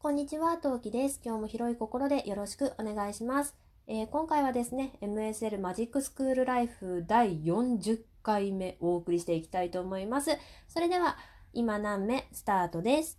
[0.00, 1.20] こんにちは、トウキです。
[1.24, 3.56] 今日も広い心でよろしくお願いします。
[3.88, 10.30] えー今回はですね、MSL マジックスクールライフ第40回目お送りしていきたいと思います。
[10.68, 11.16] それでは、
[11.52, 13.18] 今何目スタートです。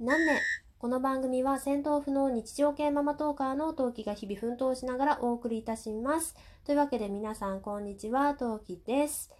[0.00, 0.40] 何目
[0.78, 6.34] この番組は戦闘不能日常系ママトーカーのトウキが日々奮闘しながらお送りいたします。
[6.64, 9.30] というわけで皆さんこんにちは、トウキです。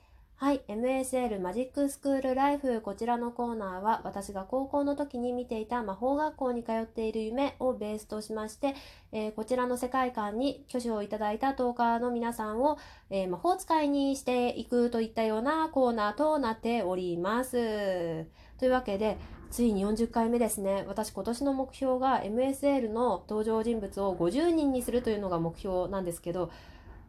[0.43, 8.75] はい、MSL マジックスクールライフこちらのコーナーは私が高校の時に見ていた魔法学校に通っている夢をベースとしまして、
[9.13, 12.77] えーこちらの世界観に挙手をいただいたトーカーの皆さんを、
[13.09, 18.27] えー魔法使いにしていくといったようなコーナーとなっております。
[18.59, 19.19] というわけで
[19.53, 20.85] ついに40回目ですね。
[20.89, 26.51] 私今年の目標が MSL の登場人物を50人にするというのが目標なんですけど、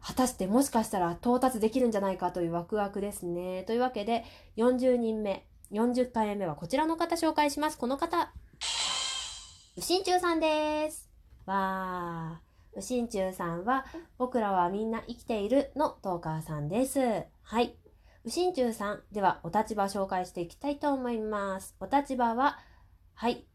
[0.06, 3.62] 果たしてもしかしたら到達できるんじゃないかというワクワクですね。
[3.64, 4.24] というわけで
[4.58, 7.78] 40人目、40回目はこちらの方紹介します。
[7.78, 8.30] この方、
[9.76, 11.10] うしんちゅうさんです。
[11.46, 12.78] わー。
[12.78, 13.86] うしんちゅうさんは、
[14.18, 17.00] 僕らはみんな生きているのトーカーさんです。
[17.42, 17.74] はい。
[18.24, 21.76] うしんちゅうさん、ではお立場紹介していきたいと思います。
[21.80, 22.58] お立場は、
[23.14, 23.46] はい。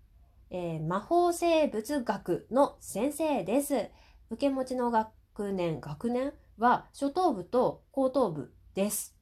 [0.50, 3.90] えー魔法生物学の先生です。
[4.32, 9.16] 受け持ちの学年、学年は初等部と高等部です。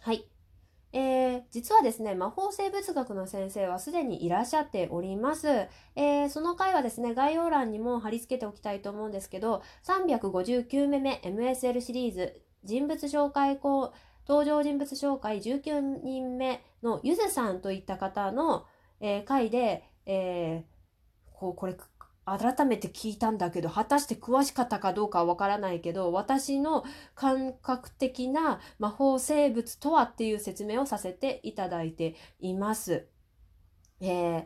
[0.00, 0.24] はい。
[0.92, 5.48] えー実はですね、魔法生物学の先生はすでにいらっしゃっております。
[5.96, 13.92] えーその回はですね、概要欄にも貼り付けておきたいと思うんですけど、359目目 MSL シリーズ人物紹介校
[14.28, 18.66] 登場人物紹介19人目のゆずさんといった方の、
[19.00, 20.72] えー回で、えー
[21.34, 21.76] こうこれ
[22.24, 26.84] 改めて聞いたんだけど果たして詳しかったかどうかはわからないけど私の
[27.14, 33.06] 感覚的な魔法生物とはっていう説明をさせていただいています。
[34.00, 34.44] えー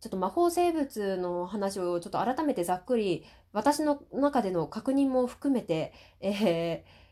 [0.00, 7.02] ちょっと魔法生物の話をちょっと改めてざっくり私の中での確認も含めて、えー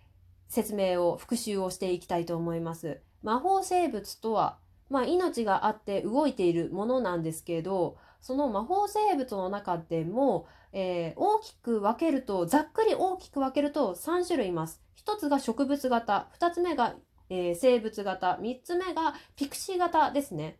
[0.50, 3.00] 説明を復習をしていきたいと思います。
[3.22, 4.58] 魔法生物とは、
[4.90, 14.82] まあ、命があって動いているものなんですけどその魔法生物の中でも、えー大きく分けるとざっくり大きく分けると3種類います。
[15.04, 16.94] 1つが植物型2つ目が、
[17.28, 20.58] えー生物型3つ目がピクシー型ですね。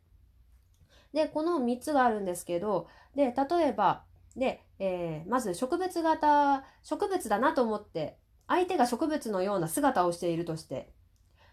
[1.13, 4.05] でこの3つがあるんですけどで例えば
[4.37, 8.17] で、えーまず植物型植物だなと思って
[8.49, 10.93] 相手が植物のような姿をしているとして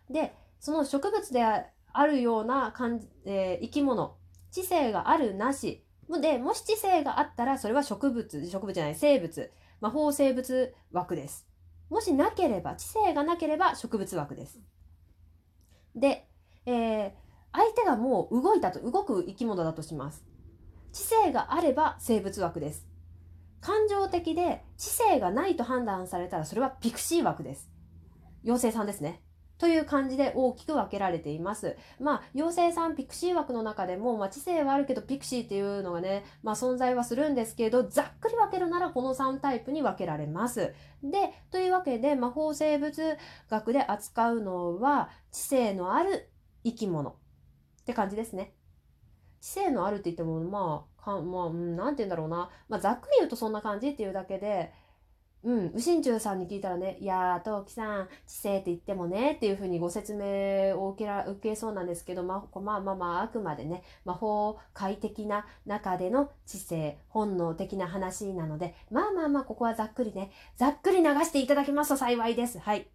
[0.10, 4.18] でその植物であるような感じ、えー生き物
[4.52, 5.84] 知性があるなし
[6.22, 9.52] でもし知性があったらそれは植物植物じゃない生物。
[9.82, 11.48] 魔法生物枠です。
[11.90, 14.60] もしなければ知性がなければ植物枠です。
[15.96, 16.28] で、
[16.66, 17.12] えー
[17.58, 20.24] 相手がもう動いたと動く生き物だとします。
[20.94, 22.88] 知性があれば生物枠です。
[23.62, 27.70] 感情的で知性がないと判断されたらそれはピクシー枠です。
[28.44, 29.24] 妖精さんですね。
[29.58, 31.76] という感じで大きく分けられています。
[32.00, 40.74] まあ、妖精さんピクシー枠の中でも、まあ、知性はあるけどピクシーっていうのがね、まあ、存在はするんですけど、ざっくり分けるならこの3タイプに分けられます。
[41.04, 43.18] で、というわけで、魔法生物
[43.50, 46.30] 学で扱うのは、知性のある
[46.64, 47.16] 生き物っ
[47.86, 48.54] て感じですね。
[49.42, 52.50] 知性のあるって言っても、まあ、かまあ、うん、なんて言うんだろうな。
[52.68, 54.74] まあ、ざっくり言うとそんな感じっていうだけで、
[55.44, 72.60] うん、うしんちゅうさんに聞いたらね、いやー、トウキさん、知性って言ってもね、っていうふうにご説明を受けら受けそうなんですけど、まあ、まあまあまあ、あくまでね、魔法界的な中での知性、本能的な話なので、まあまあまあ、ここはざっくりね、ざっくり流していただけますと幸いです。
[72.60, 72.88] はい。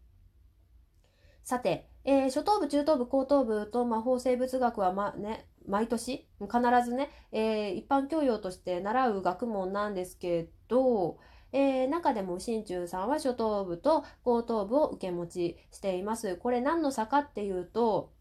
[1.44, 6.50] さて、えー初等部、中等部、高等部と魔法生物学は、まあね、毎年必
[6.84, 11.18] ずね、えー一般教養として習う学問なんですけど、
[11.52, 16.36] えー中でも新中さんは初等部と高等部を受け持ちしています。
[16.36, 18.12] これ何の差かっていうと、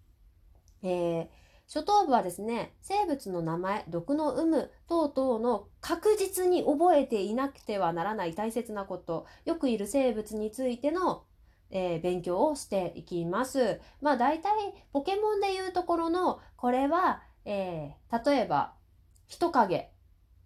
[0.84, 1.28] えー
[1.74, 11.24] 初等部はですね、生物の名前、毒の有無等々の確実に覚えていなくてはならない大切なこと、よくいる生物についての、
[11.70, 13.80] えー勉強をしていきます。
[14.02, 14.52] まあ大体
[14.92, 18.74] ポケモンでいうところの、これは、えー例えば、
[19.28, 19.92] 人影。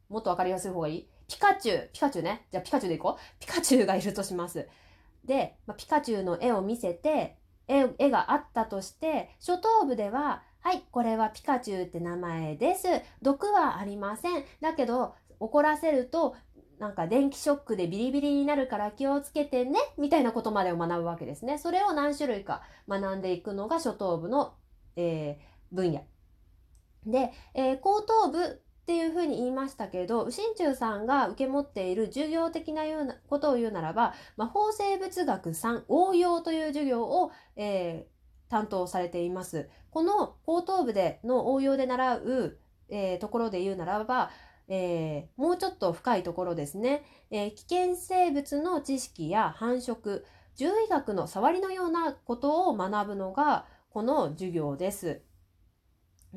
[0.10, 2.48] もっとわかりやすい方がいいピカチュウ、ピカチュウね。
[2.52, 3.40] じゃあピカチュウでいこう。
[3.40, 4.68] ピカチュウがいるとします。
[5.26, 7.38] で、まあ、ピカチュウの絵を見せて、
[7.68, 12.88] 絵絵があったとして、初等部では、はい、これはピカチュウって名前です。
[13.22, 14.44] 毒はありません。
[14.62, 16.36] だけど、怒らせると、
[16.80, 21.58] なんか電気ショックでビリビリになるから気をつけてね、みたいなことまでを学ぶわけですね。
[21.58, 24.54] それを何種類か学んでいくのが初等部の
[24.96, 26.06] えー、分野。
[27.06, 39.68] で、えー、後頭部っていうふうに言いましたけど、右心中さんが受け持っている授業的なようなことを言うならば、まあ、法生物学3応用という授業を、えー、担当されています。
[39.90, 42.60] この後頭部での応用で習う、
[42.90, 44.30] えー、ところで言うならば、
[44.68, 50.24] えー、もうちょっと深いところですね、え危険生物の知識や繁殖、
[50.56, 55.24] 獣医学の触りのようなことを学ぶのがこの授業です。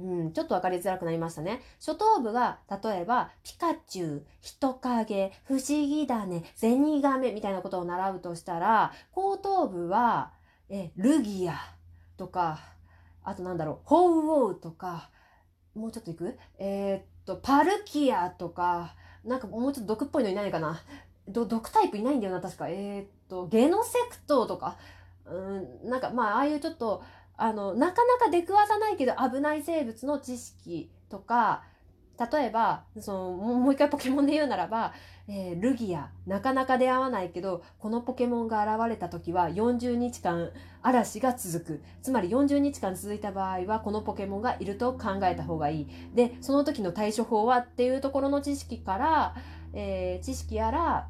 [0.00, 1.60] うん、ちょっと分かりづらくなりましたね。
[1.80, 10.32] 初頭部が、例えば、ピカチュウ、人影、不思議だね、ゼニガメみたいなことを習うとしたら、後頭部は、
[10.68, 11.56] え、ルギア
[12.16, 12.60] とか、
[13.24, 15.10] あとなんだろう、ホウオウとか、
[15.74, 16.38] もうちょっといく？
[16.58, 18.94] えー、っと、パルキアとか、
[19.24, 20.80] なんかもうちょっと毒っぽいのいないかな？
[21.26, 22.68] 毒タイプいないんだよな、確か。
[22.68, 24.76] えー、っと、ゲノセクトとか、
[25.26, 27.02] うん、なんかまあ、ああいうちょっと、
[27.38, 31.62] あの、なかなか出くわさないけど危ない生物の知識とか、
[32.32, 34.92] 例えば、その、もう一回ポケモンで言うならば、
[35.28, 40.50] えー、ルギア、なかなか出会わないけど、このポケモンが現れた時は40日間
[40.82, 41.82] 嵐が続く。
[42.02, 45.88] つまり40日間続いた場合は、このポケモンがいると考えた方がいい。
[46.12, 49.36] で、その時の対処法はっていうところの知識から、
[49.72, 51.08] えー、知識やら、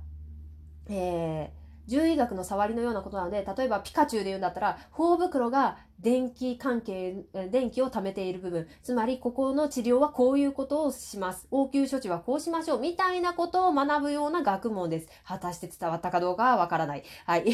[0.91, 1.58] えー、
[1.89, 8.69] 獣医学の触りのようなことなので、例えばピカチュウで言うんだったら、頬袋が電気関係、電気を貯めている部分。
[8.83, 11.49] つまり、ここの治療はこういうことをします。
[11.51, 12.81] 応急処置はこうしましょう。
[12.81, 15.09] みたいなことを学ぶような学問です。
[15.25, 17.05] 果たして伝わったかどうかはわからない。
[17.25, 17.45] はい。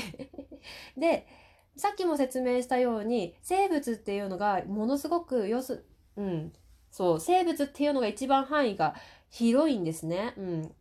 [0.98, 1.26] で、
[1.76, 5.84] さっきも説明したように、生物っていうのがものすごく、要す、
[6.16, 6.52] うん。
[6.90, 8.94] そう、生物っていうのが一番範囲が
[9.30, 10.34] 広いんですね。
[10.36, 10.74] うん。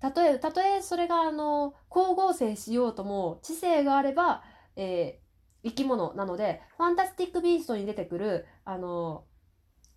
[0.00, 4.42] たとえ、たとえそれがあの、光合成しようとも、知性があれば、
[4.76, 9.24] えー、生き物なので、ファンタスティック・ビーストに出てくる、あの、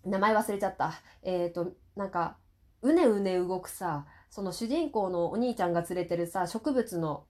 [0.04, 0.94] 名前忘れちゃった。
[1.22, 2.38] えっ、ー、と、なんか、
[2.82, 7.26] うねうね動くさ、その主人公のお兄ちゃんが連れてるさ、植物の、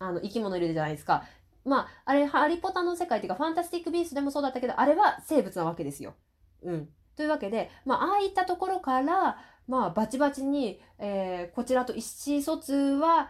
[0.00, 1.24] あの、生き物いるじゃないですか。
[1.64, 6.14] まあ、あれ、ハリポタの世界っていうか、ファンタスティック・ビーストでもそうだったけど、あれは生物なわけですよ。
[6.62, 6.88] うん。
[7.14, 9.38] というわけで、まあ、ああいったところから、
[9.68, 13.28] まあ、バチバチに、えー、こちらと意思疎通は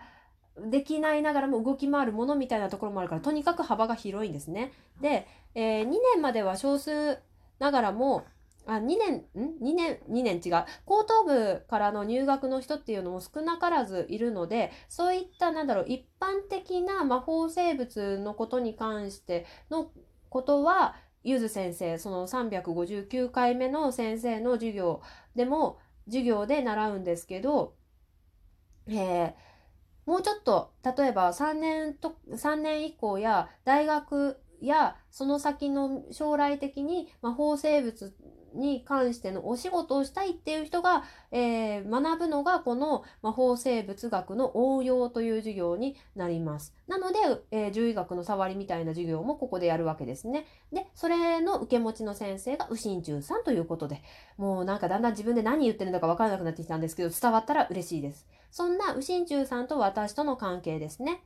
[0.71, 4.73] できないながらも動き回るものみたいなところもあるから、とにかく幅が広いんですね。
[5.01, 7.19] で、えー、2年までは少数
[7.59, 8.25] ながらも、
[8.67, 10.65] あ、2年、ん ?2 年、2年違う。
[10.85, 19.91] 高等部からの入学の人っていうのも少なからずいるので、そういった、なんだろう、一般的な魔法生物のことに関しての
[20.29, 25.03] ことは、ゆず先生、その359回目の先生の授業
[25.35, 27.75] でも、授業で習うんですけど、
[28.89, 29.35] えー、
[30.07, 38.15] もうちょっと、例えば3年と、3年以降や大学やその先の将来的に魔法生物
[38.55, 46.75] に関してのお仕事をしたいっていう人が、えー、学ぶのがこの魔法生物学の応用という授業になります。
[46.87, 47.19] なので、
[47.51, 50.47] えー、獣医学の触りみたいな授業もここでやるわけですね。
[50.73, 54.03] で、それの受け持ちの先生が右心中さんということで、
[54.37, 58.27] もうなんかだんだん自分で何言ってるのかわからなくなってきたんですけど、伝わったら嬉しいです。
[58.51, 61.23] そんな右心中さんと私との関係ですね。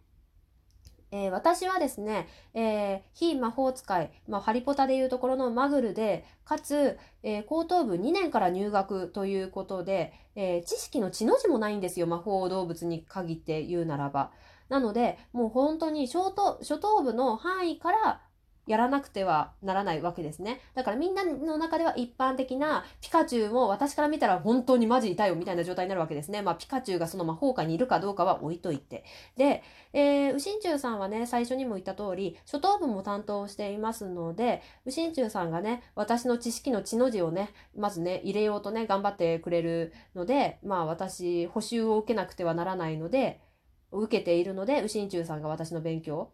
[1.13, 14.33] えー、私はですね、えー、非魔法使い、まあ、ハリポタでいうところのマグルで、かつ、えー、高等部2年から入学ということで、え知識の血の字もないんですよ、魔法動物に限って言うならば。
[14.71, 18.23] なので、もう本当に初等初等部の範囲から
[18.67, 20.61] やらなくてはならないわけですね。
[20.75, 26.43] だからみんなの中では一般的なピカチュウも私から見たら本当にマジ痛いよみたいな状態になるわけですね。
[26.43, 29.05] まあピカチュウがその魔法界にいるかどうかは置いといて。
[29.37, 43.41] で、えー、ウシンチュウさんはね、最初にも言った通り、初等部も担当していますので、ウシンチュウさんがね、私の知識の血の字をね、まずね、入れようとね、頑張ってくれるので、まあ私、補習を受けなくてはならないので、
[43.91, 46.33] 受けているので、ウシンチュウさんが私の勉強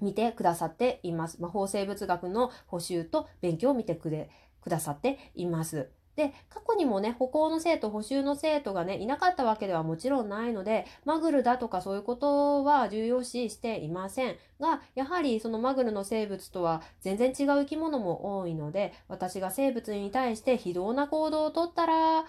[0.00, 1.40] 見てくださっています。
[1.40, 5.90] 魔法生物学の補習と勉強を見てくれ、くださっています。
[6.18, 22.24] で、過去にもね、歩行の生徒、補習の生徒がね、いなかったわけではもちろんないので、マグルだとかそういうことは重要視していませんが、やはりそのマグルの生物とは全然違う生き物も多いので、私が生物に対して非道な行動をとったら、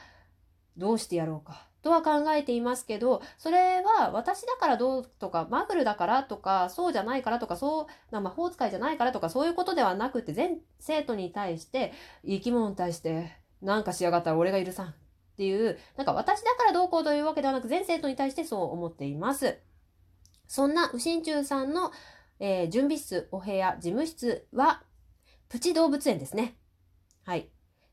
[0.78, 1.69] どうしてやろうか。
[1.90, 11.92] とは考えていますけど、それは私だからどうとか、マグルだからとか、そうじゃないからとか、そう、魔法使いじゃないからとか、そういうことではなくて、全生徒に対して、
[12.24, 13.32] 生き物に対して、
[13.62, 14.94] なんかしやがったら俺が許さんっ
[15.36, 19.58] ていう、なんか私だからどうこうというわけではなく、全生徒に対してそう思っています。
[20.48, 21.92] そんな、右心中さんの、
[22.40, 24.84] えー、準備室、お部屋、事務室は、
[25.50, 26.56] プチ動物園ですね。
[27.26, 27.50] はい。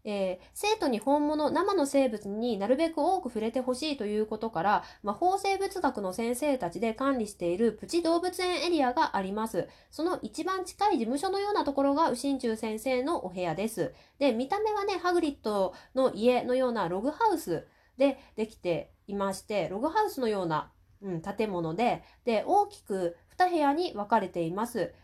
[0.07, 9.69] えー生徒に本物、生の生物になるべく多く触れてほしいということから、まあ、法生物学の先生たちで管理しているプチ動物園エリアがあります。
[9.91, 13.93] その一番近い事務所のようなところが右心中先生のお部屋です。
[14.19, 17.67] で、見た目はね、ハグリッドの家のようなログハウス
[17.99, 20.71] でできていまして、ログハウスのような、
[21.03, 24.95] うん、建物で、で、大きく2部屋に分かれています。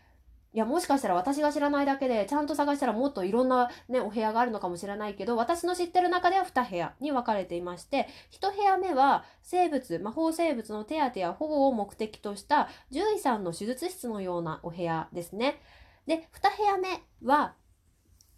[0.53, 8.07] いや、もしかしたら私が知らないだけで、ちゃんと探したらもっといろんなね、お部屋があるのかもしれないけど、私の知ってる中では2部屋に分かれていまして、
[8.39, 15.59] 1部屋目は生物、魔法生物の手当や保護を目的とした獣医さんの手術室のようなお部屋ですね。
[16.05, 17.55] で、2部屋目は、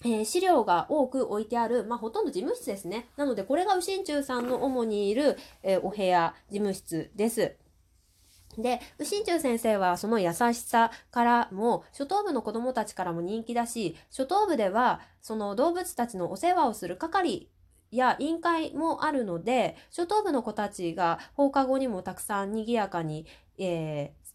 [0.05, 3.10] えー資料が多く置いてある、まあ、ほとんど事務室ですね。
[3.17, 7.57] なので、これが右心中さんの主にいる、えーお部屋、事務室です。
[8.57, 17.49] で、右心中先生はその優しさからも、初等部の子供たちからも人気だし、初等部ではその動物たちのお世話をする係
[17.91, 23.25] や委員会もあるので、初等部の子たちが放課後にもたくさん賑やかに、
[23.57, 24.25] えー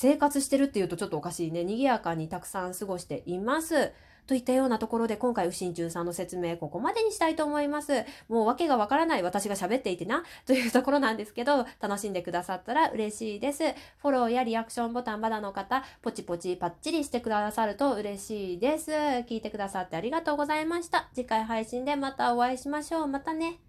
[0.00, 1.64] 生活してるっていうとちょっとおかしいね。
[1.64, 3.92] 賑やかにたくさん過ごしています。
[4.28, 8.04] といったようなところで今回、右心中さんの説明ここまでにしたいと思います。
[8.28, 13.64] もう訳がわからない私が喋っていてな、というところなんですけど、楽しんでくださったら嬉しいです。
[13.96, 18.90] フォローやリアクションボタンまだの方、ポチポチパッチリしてくださると嬉しいです。
[18.90, 21.08] 聞いてくださってありがとうございました。
[21.14, 23.06] 次回配信でまたお会いしましょう。
[23.06, 23.60] またね。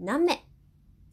[0.00, 0.51] 何名？